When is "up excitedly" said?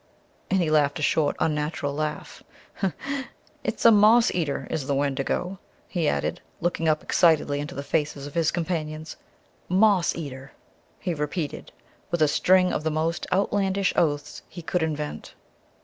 6.89-7.59